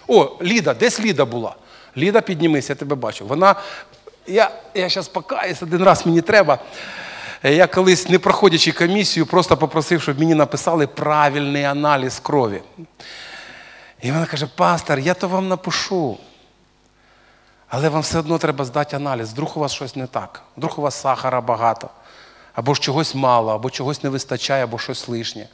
[0.08, 1.54] О, Ліда, десь Ліда була?
[1.96, 3.26] Ліда, піднімись, я тебе бачу.
[3.26, 3.54] Вона,
[4.26, 6.58] Я я зараз покаюсь, один раз мені треба.
[7.42, 12.62] Я колись, не проходячи комісію, просто попросив, щоб мені написали правильний аналіз крові.
[14.02, 16.18] І вона каже: пастор, я то вам напишу.
[17.68, 19.32] Але вам все одно треба здати аналіз.
[19.32, 21.90] Вдруг у вас щось не так, вдруг у вас сахара багато,
[22.54, 25.48] або ж чогось мало, або чогось не вистачає, або щось лишнє.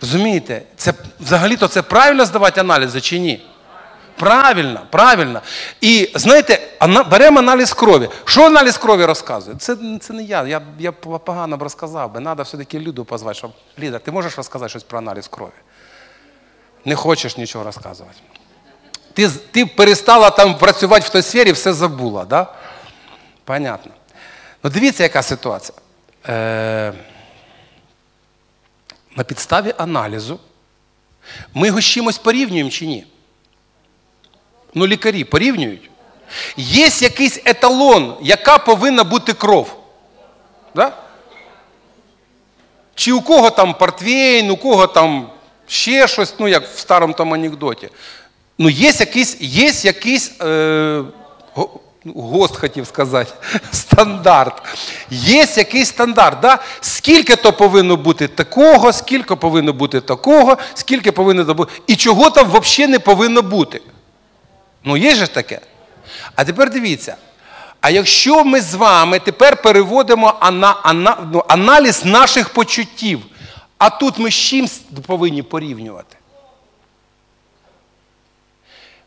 [0.00, 3.46] Розумієте, це взагалі-то це правильно здавати аналізи чи ні?
[4.16, 5.42] Правильно, правильно.
[5.80, 6.60] І знаєте,
[7.10, 8.08] беремо аналіз крові.
[8.24, 9.56] Що аналіз крові розказує?
[9.56, 10.46] Це це не я.
[10.46, 12.20] Я я погано б розказав би.
[12.20, 15.50] Треба все-таки Люду позвати, щоб Ліда, ти можеш розказати щось про аналіз крові?
[16.84, 18.18] Не хочеш нічого розказувати.
[19.12, 22.54] Ти ти перестала там працювати в той сфері, все забула, да?
[23.44, 23.92] Понятно.
[24.62, 25.78] Ну дивіться, яка ситуація.
[26.28, 26.92] Е,
[29.16, 30.40] На підставі аналізу
[31.54, 33.06] ми його з чимось порівнюємо чи ні?
[34.74, 35.90] Ну, лікарі порівнюють.
[36.56, 39.76] Є якийсь еталон, яка повинна бути кров.
[40.74, 40.92] Да?
[42.94, 45.30] Чи у кого там портвейн, у кого там
[45.66, 47.88] ще щось, ну як в старому тому анекдоті.
[48.58, 51.02] Ну, є якийсь є якийсь е,
[52.04, 53.32] гост хотів сказати,
[53.72, 54.62] стандарт.
[55.10, 56.40] Є якийсь стандарт.
[56.40, 56.58] Да?
[56.80, 61.72] Скільки то повинно бути такого, скільки повинно бути такого, скільки повинно бути.
[61.86, 63.80] І чого там взагалі не повинно бути.
[64.84, 65.60] Ну, є ж таке.
[66.34, 67.16] А тепер дивіться.
[67.80, 73.20] А якщо ми з вами тепер переводимо ана, ана, ну, аналіз наших почуттів,
[73.78, 74.68] а тут ми з чим
[75.06, 76.16] повинні порівнювати?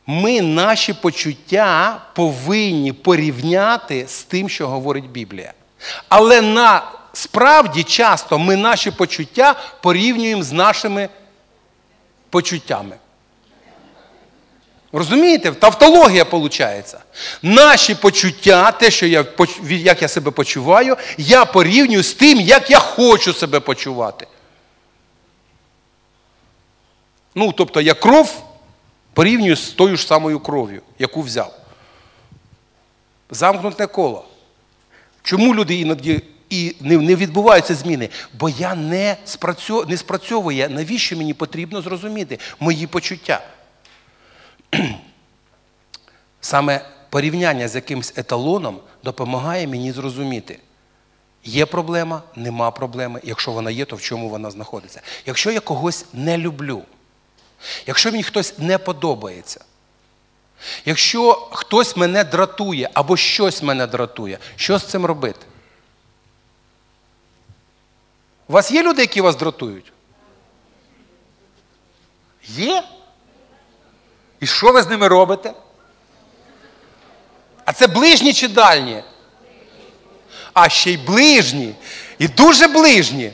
[0.07, 5.53] Ми наші почуття повинні порівняти з тим, що говорить Біблія.
[6.09, 11.09] Але насправді часто ми наші почуття порівнюємо з нашими
[12.29, 12.95] почуттями.
[14.95, 15.51] Розумієте?
[15.51, 16.95] Тавтологія виходить.
[17.41, 19.25] Наші почуття, те, що я,
[19.69, 24.27] як я себе почуваю, я порівнюю з тим, як я хочу себе почувати.
[27.35, 28.43] Ну, тобто я кров
[29.13, 31.55] порівнюю з тою ж самою кров'ю, яку взяв.
[33.29, 34.25] Замкнуте коло.
[35.23, 38.09] Чому люди іноді і не відбуваються зміни?
[38.33, 39.17] Бо я не
[39.97, 43.41] спрацьовую, навіщо мені потрібно зрозуміти мої почуття.
[46.41, 50.59] Саме порівняння з якимось еталоном допомагає мені зрозуміти,
[51.43, 53.21] є проблема, нема проблеми.
[53.23, 55.01] Якщо вона є, то в чому вона знаходиться.
[55.25, 56.83] Якщо я когось не люблю,
[57.85, 59.65] якщо мені хтось не подобається,
[60.85, 65.45] якщо хтось мене дратує або щось мене дратує, що з цим робити?
[68.47, 69.91] У вас є люди, які вас дратують?
[72.47, 72.83] Є?
[74.45, 75.53] І що ви з ними робите?
[77.65, 79.03] А це ближні чи дальні?
[80.53, 81.75] А ще й ближні.
[82.19, 83.31] І дуже ближні.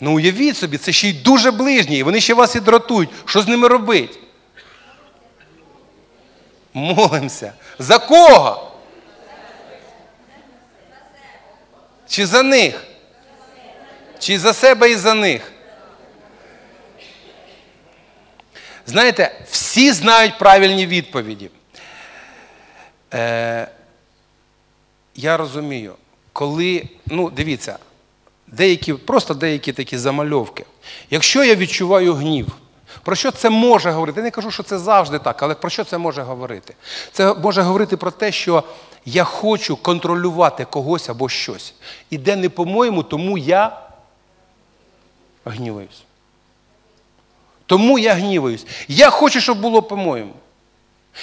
[0.00, 3.10] Ну уявіть собі, це ще й дуже ближні, і вони ще вас і дратують.
[3.24, 4.18] Що з ними робить?
[6.74, 7.52] Молимося.
[7.78, 8.72] За кого?
[12.08, 12.84] Чи за них?
[14.18, 15.52] Чи за себе і за них?
[18.86, 21.50] Знаєте, всі знають правильні відповіді.
[23.14, 23.68] Е,
[25.14, 25.94] Я розумію,
[26.32, 27.78] коли, ну, дивіться,
[28.46, 30.64] деякі, просто деякі такі замальовки.
[31.10, 32.46] Якщо я відчуваю гнів,
[33.02, 34.20] про що це може говорити?
[34.20, 36.74] Я не кажу, що це завжди так, але про що це може говорити?
[37.12, 38.64] Це може говорити про те, що
[39.04, 41.74] я хочу контролювати когось або щось.
[42.10, 43.82] І де не по-моєму, тому я
[45.44, 46.05] гніваюсь.
[47.66, 48.66] Тому я гніваюсь.
[48.88, 50.32] Я хочу, щоб було по-моєму.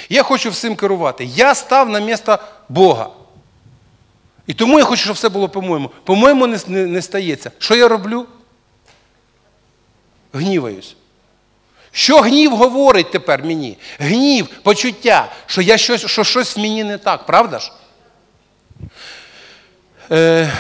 [0.10, 1.26] Я хочу всім керувати.
[1.26, 2.38] Я став на місце
[2.70, 3.10] Бога.
[4.48, 5.92] І тому я хочу, щоб все було по-моєму.
[6.04, 7.52] По-моєму, не, не, не стається.
[7.60, 8.26] Що я роблю?
[10.34, 10.96] Гніваюсь.
[11.92, 13.78] Що гнів говорить тепер мені?
[14.00, 17.72] Гнів, почуття, що я щось, що щось в мені не так, правда ж?
[20.12, 20.54] Е,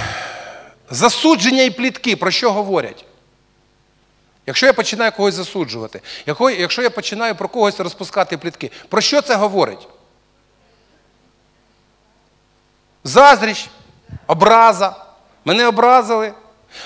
[0.90, 3.06] Засудження і плітки про що говорять?
[4.46, 6.02] Якщо я починаю когось засуджувати,
[6.58, 9.88] якщо я починаю про когось розпускати плітки, про що це говорить?
[13.04, 13.70] Заздріч,
[14.28, 14.96] образа.
[15.46, 16.34] Мене образили.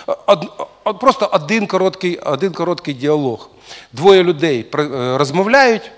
[0.06, 0.52] Од,
[0.84, 3.50] од, просто один короткий, один короткий діалог.
[3.94, 5.92] Двоє людей е, розмовляють,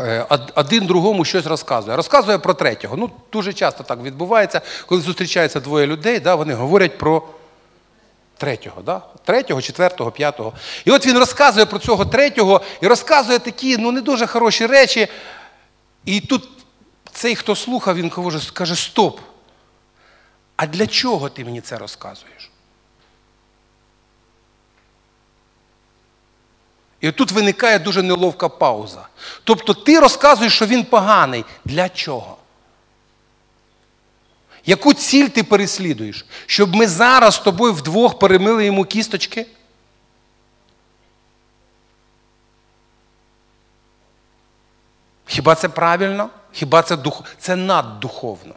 [0.00, 1.96] е, один другому щось розказує.
[1.96, 2.96] Розказує про третього.
[2.96, 7.22] Ну, Дуже часто так відбувається, коли зустрічаються двоє людей, да, вони говорять про
[8.40, 9.02] третього, да?
[9.24, 10.52] третього, четвертого, п'ятого.
[10.84, 15.08] І от він розказує про цього третього і розказує такі ну, не дуже хороші речі.
[16.04, 16.48] І тут
[17.12, 18.10] цей, хто слухав, він
[18.52, 19.20] каже, стоп.
[20.56, 22.50] А для чого ти мені це розказуєш?
[27.00, 29.08] І тут виникає дуже неловка пауза.
[29.44, 31.44] Тобто ти розказуєш, що він поганий.
[31.64, 32.36] Для чого?
[34.70, 36.26] Яку ціль ти переслідуєш?
[36.46, 39.46] Щоб ми зараз з тобою вдвох перемили йому кісточки?
[45.26, 46.30] Хіба це правильно?
[46.52, 47.24] Хіба це дух...
[47.38, 48.54] це наддуховно?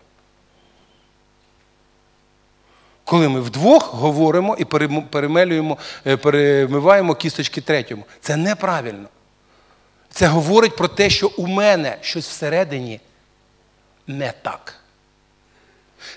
[3.04, 4.66] Коли ми вдвох говоримо і
[5.10, 8.06] перемелюємо, е, перемиваємо кісточки третьому.
[8.22, 9.08] Це неправильно.
[10.10, 13.02] Це говорить про те, що у мене щось всередині
[14.08, 14.83] не так.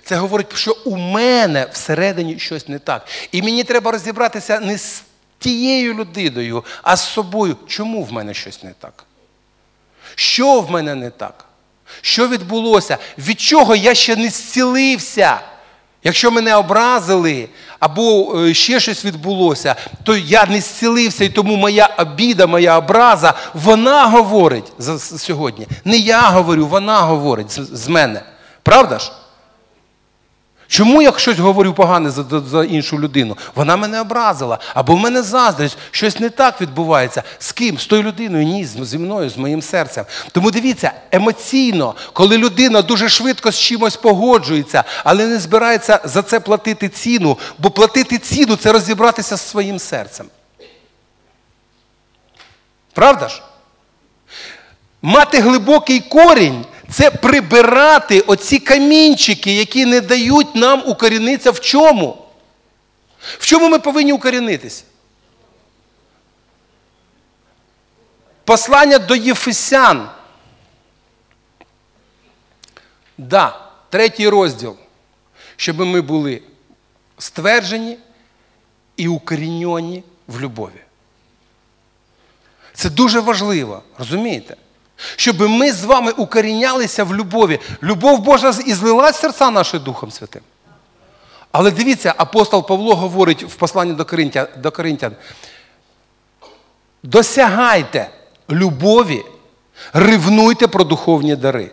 [0.04, 3.06] Це говорить, що у мене всередині щось не так.
[3.32, 5.02] І мені треба розібратися не з
[5.38, 7.56] тією людиною, а з собою.
[7.66, 9.04] Чому в мене щось не так?
[10.14, 11.44] Що в мене не так?
[12.00, 12.98] Що відбулося?
[13.18, 15.40] Від чого я ще не зцілився?
[16.04, 21.86] Якщо мене образили, або е, ще щось відбулося, то я не зцілився, і тому моя
[21.98, 24.72] обіда, моя образа, вона говорить
[25.18, 25.66] сьогодні.
[25.84, 28.22] Не я говорю, вона говорить з мене.
[28.62, 29.12] Правда ж?
[30.68, 33.36] Чому я щось говорю погане за, за, іншу людину?
[33.54, 34.58] Вона мене образила.
[34.74, 37.22] Або в мене заздрість, щось не так відбувається.
[37.38, 37.78] З ким?
[37.78, 38.44] З тою людиною?
[38.44, 40.04] Ні, зі мною, з моїм серцем.
[40.32, 46.40] Тому дивіться, емоційно, коли людина дуже швидко з чимось погоджується, але не збирається за це
[46.40, 50.26] платити ціну, бо платити ціну це розібратися з своїм серцем.
[52.92, 53.42] Правда ж?
[55.02, 62.26] Мати глибокий корінь це прибирати оці камінчики, які не дають нам укорінитися в чому?
[63.38, 64.84] В чому ми повинні укорінитися?
[68.44, 70.08] Послання до Єфесян.
[73.18, 74.76] Да, третій розділ.
[75.56, 76.42] Щоб ми були
[77.18, 77.98] стверджені
[78.96, 80.80] і укорінені в любові.
[82.74, 84.56] Це дуже важливо, розумієте?
[85.16, 87.60] Щоб ми з вами укорінялися в любові.
[87.82, 90.42] Любов Божа і злила серця нашим Духом Святим.
[91.52, 95.12] Але дивіться, апостол Павло говорить в посланні до Коринтян, до Коринтян
[97.06, 98.10] досягайте
[98.50, 99.24] любові,
[99.92, 101.70] ревнуйте про духовні дари.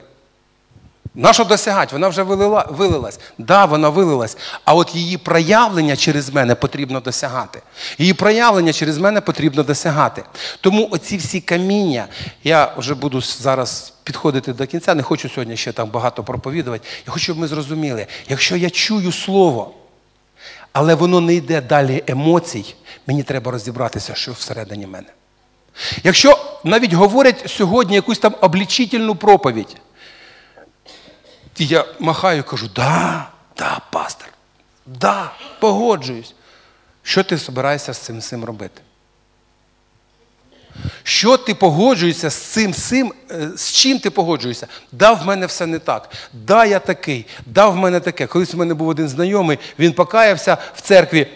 [1.15, 1.95] На що досягати?
[1.95, 3.19] Вона вже вилила, вилилась.
[3.37, 4.37] Да, вона вилилась.
[4.65, 7.61] А от її проявлення через мене потрібно досягати.
[7.97, 10.23] Її проявлення через мене потрібно досягати.
[10.61, 12.07] Тому оці всі каміння,
[12.43, 16.87] я вже буду зараз підходити до кінця, не хочу сьогодні ще там багато проповідувати.
[17.07, 19.73] Я хочу, щоб ми зрозуміли, якщо я чую слово,
[20.71, 22.75] але воно не йде далі емоцій,
[23.07, 25.07] мені треба розібратися, що всередині мене.
[26.03, 29.77] Якщо навіть говорять сьогодні якусь там облічительну проповідь,
[31.57, 33.27] і я махаю кажу, да,
[33.57, 34.27] да, пастор,
[34.85, 36.35] да, погоджуюсь.
[37.03, 38.81] Що ти збираєшся з цим всім робити?
[41.03, 44.67] Що ти погоджуєшся з цим цим, е, з чим ти погоджуєшся?
[44.91, 46.09] Да, в мене все не так.
[46.33, 48.27] Да, я такий, да, в мене таке.
[48.27, 51.27] Колись у мене був один знайомий, він покаявся в церкві.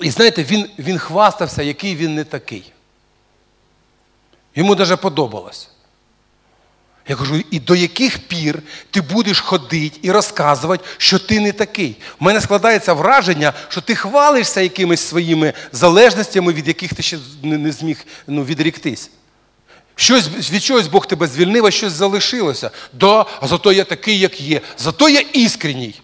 [0.00, 2.72] І знаєте, він він хвастався, який він не такий.
[4.54, 5.70] Йому навіть подобалось.
[7.08, 11.96] Я кажу, і до яких пір ти будеш ходити і розказувати, що ти не такий?
[12.20, 17.72] У мене складається враження, що ти хвалишся якимись своїми залежностями, від яких ти ще не
[17.72, 19.10] зміг ну, відріктись.
[19.94, 22.70] Щось, Від чогось Бог тебе звільнив, а щось залишилося.
[22.92, 24.60] Да, а зато я такий, як є.
[24.78, 26.00] Зато я іскренній.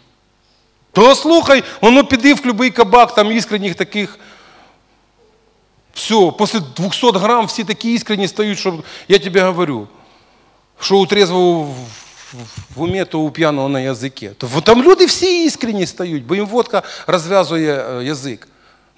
[0.92, 4.18] То слухай, воно піди в будь-який кабак, там іскренніх таких.
[5.94, 9.88] Все, після 200 грам всі такі іскренні стають, що я тобі говорю
[10.81, 11.74] що у трезвого
[12.74, 14.31] в умі, то у п'яного на язикі.
[14.64, 18.49] Там люди всі іскренні стають, бо їм водка розв'язує е, язик.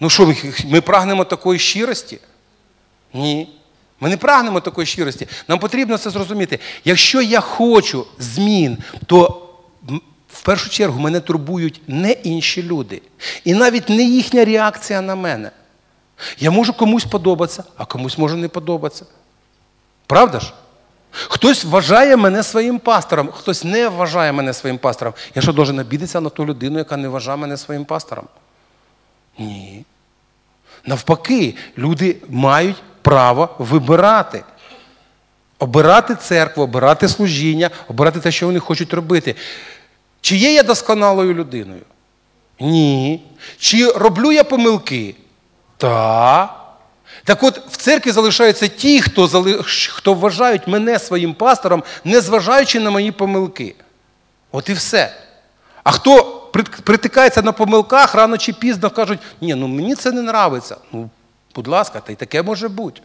[0.00, 2.18] Ну що, ми прагнемо такої щирості?
[3.14, 3.48] Ні.
[4.00, 5.28] Ми не прагнемо такої щирості.
[5.48, 6.58] Нам потрібно це зрозуміти.
[6.84, 9.48] Якщо я хочу змін, то
[10.28, 13.02] в першу чергу мене турбують не інші люди.
[13.44, 15.50] І навіть не їхня реакція на мене.
[16.38, 19.06] Я можу комусь подобатися, а комусь може не подобатися.
[20.06, 20.52] Правда ж?
[21.10, 25.14] Хтось вважає мене своїм пастором, хтось не вважає мене своїм пастором.
[25.34, 28.24] Я що должен обідатися на ту людину, яка не вважає мене своїм пастором?
[29.38, 29.84] Ні.
[30.86, 34.44] Навпаки, люди мають право вибирати.
[35.58, 39.34] Обирати церкву, обирати служіння, обирати те, що вони хочуть робити.
[40.20, 41.82] Чи є я досконалою людиною?
[42.60, 43.24] Ні.
[43.58, 45.14] Чи роблю я помилки?
[45.76, 46.54] Так.
[47.24, 49.44] Так от церкві залишаються ті, хто
[49.88, 53.74] хто вважають мене своїм пастором, незважаючи на мої помилки.
[54.52, 55.14] От і все.
[55.84, 56.24] А хто
[56.84, 60.76] притикається на помилках, рано чи пізно кажуть, ні, ну мені це не нравиться.
[60.92, 61.10] Ну,
[61.54, 63.00] будь ласка, та й таке може бути.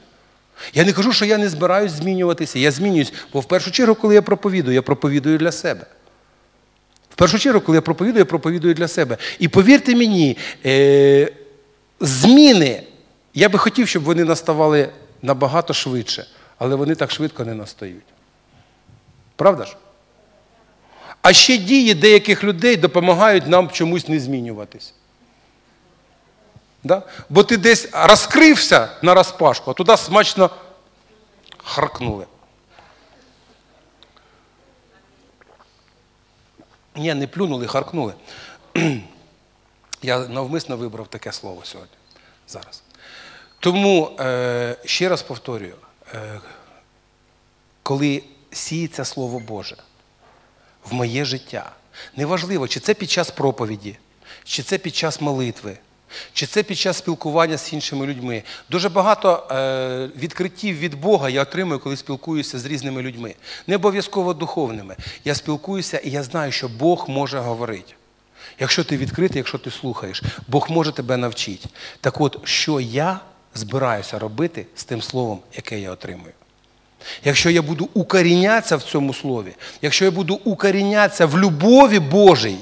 [0.74, 2.60] Я не кажу, що я не збираюсь змінюватися.
[2.60, 5.86] Я змінююсь, бо в першу чергу, коли я проповідую, я проповідую для себе.
[7.10, 9.18] В першу чергу, коли я проповідую, я проповідую для себе.
[9.40, 11.34] І повірте мені, е-
[12.00, 12.84] зміни.
[13.34, 16.28] Я би хотів, щоб вони наставали набагато швидше,
[16.58, 18.04] але вони так швидко не настають.
[19.36, 19.76] Правда ж?
[21.22, 24.94] А ще дії деяких людей допомагають нам чомусь не змінюватись.
[26.84, 27.04] Да?
[27.30, 30.50] Бо ти десь розкрився на розпашку, а туди смачно
[31.58, 32.26] харкнули.
[36.96, 38.14] Ні, не плюнули, харкнули.
[40.02, 41.96] Я навмисно вибрав таке слово сьогодні.
[42.48, 42.83] Зараз.
[43.64, 45.76] Тому е, ще раз повторюю,
[46.14, 46.40] е,
[47.84, 49.76] коли сіється Слово Боже
[50.86, 51.72] в моє життя,
[52.16, 53.98] неважливо, чи це під час проповіді,
[54.44, 55.78] чи це під час молитви,
[56.34, 58.44] чи це під час спілкування з іншими людьми.
[58.70, 63.36] Дуже багато е, відкриттів від Бога я отримую, коли спілкуюся з різними людьми.
[63.68, 64.96] Не обов'язково духовними.
[65.26, 67.94] Я спілкуюся і я знаю, що Бог може говорити.
[68.60, 71.70] Якщо ти відкритий, якщо ти слухаєш, Бог може тебе навчити.
[72.02, 73.20] Так от, що я
[73.56, 76.34] збираюся робити з тим словом, яке я отримую.
[77.24, 82.58] Якщо я буду укорінятися в цьому слові, якщо я буду укорінятися в любові Божій,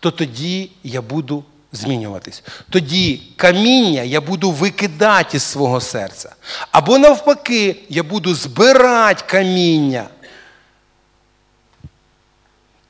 [0.00, 2.42] то тоді я буду змінюватись.
[2.70, 6.34] Тоді каміння я буду викидати із свого серця.
[6.70, 10.08] Або навпаки, я буду збирати каміння.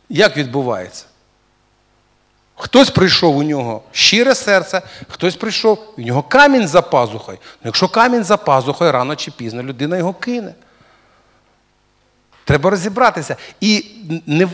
[0.09, 1.05] Як відбувається?
[2.61, 7.39] Хтось прийшов у нього щире серце, хтось прийшов, у нього камінь за пазухою.
[7.41, 10.55] Ну, Якщо камінь за пазухою, рано чи пізно людина його кине.
[12.45, 13.37] Треба розібратися.
[13.61, 13.85] І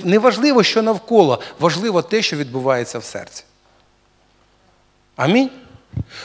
[0.05, 3.45] не важливо, що навколо, важливо те, що відбувається в серці.
[5.17, 5.51] Амінь.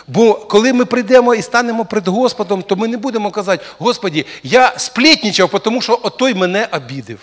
[0.07, 4.73] Бо коли ми прийдемо і станемо перед Господом, то ми не будемо казати, Господі, я
[4.77, 7.19] сплітнічав, тому що отой мене обідив.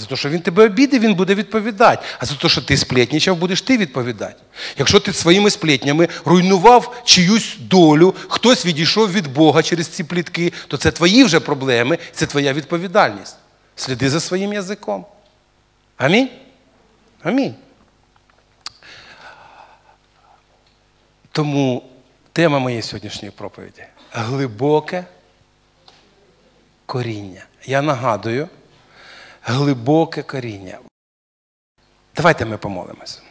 [0.00, 2.06] За те, що він тебе обідив, він буде відповідати.
[2.18, 4.42] А за те, що ти сплетнічав, будеш ти відповідати.
[4.78, 10.76] Якщо ти своїми сплетнями руйнував чиюсь долю, хтось відійшов від Бога через ці плітки, то
[10.76, 13.36] це твої вже проблеми, це твоя відповідальність.
[13.76, 15.06] Сліди за своїм язиком.
[15.96, 16.28] Амінь?
[17.22, 17.54] Амінь.
[21.32, 21.84] Тому
[22.32, 25.04] тема моєї сьогоднішньої проповіді глибоке
[26.86, 27.44] коріння.
[27.66, 28.48] Я нагадую
[29.50, 30.78] глибоке коріння.
[32.16, 33.22] Давайте ми помолимось.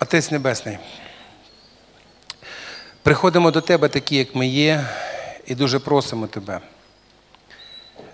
[0.00, 0.78] Отець Небесний,
[3.02, 4.86] приходимо до Тебе такі, як ми є,
[5.46, 6.60] і дуже просимо Тебе,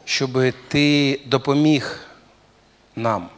[0.05, 2.00] щоб Ти допоміг
[2.96, 3.28] нам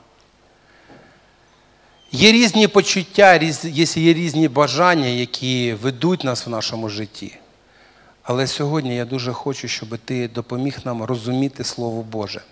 [2.13, 3.35] Є різні почуття,
[3.97, 7.39] є різні бажання, які ведуть нас в нашому житті.
[8.23, 12.43] Але сьогодні я дуже хочу, щоб ти допоміг нам розуміти Слово Боже,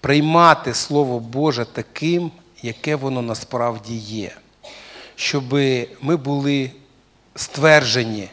[0.00, 2.30] приймати Слово Боже таким,
[2.62, 4.30] яке воно насправді є,
[5.14, 5.52] щоб
[6.00, 6.70] ми були
[7.34, 8.28] стверджені,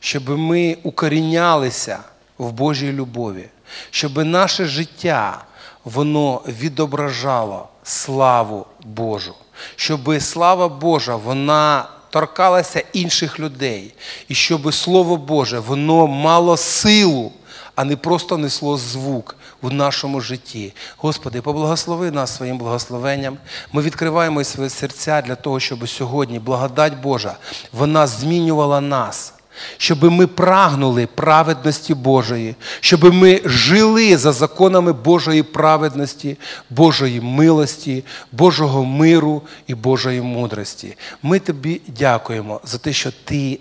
[0.00, 1.98] щоб ми укорінялися
[2.38, 3.48] в Божій любові,
[3.90, 5.44] щоб наше життя
[5.84, 9.34] воно відображало славу Божу,
[9.76, 13.94] щоб слава Божа вона торкалася інших людей,
[14.28, 17.32] і щоб Слово Боже воно мало силу,
[17.74, 20.74] а не просто несло звук в нашому житті.
[20.96, 23.36] Господи, поблагослови нас своїм благословенням.
[23.72, 27.36] Ми відкриваємо свої серця для того, щоб сьогодні благодать Божа
[27.72, 29.34] вона змінювала нас.
[29.76, 36.36] Щоб ми прагнули праведності Божої, щоб ми жили за законами Божої праведності,
[36.70, 40.96] Божої милості, Божого миру і Божої мудрості.
[41.22, 43.58] Ми тобі дякуємо за те, що ти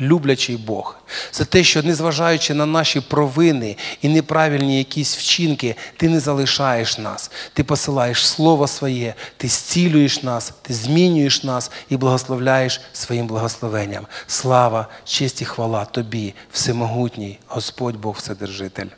[0.00, 0.96] люблячий Бог,
[1.32, 7.30] за те, що незважаючи на наші провини і неправильні якісь вчинки, ти не залишаєш нас.
[7.52, 14.06] Ти посилаєш Слово Своє, ти зцілюєш нас, ти змінюєш нас і благословляєш своїм благословенням.
[14.26, 18.88] Слава, честь і хвала тобі, всемогутній Господь Бог Вседержитель.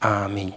[0.00, 0.52] Амінь.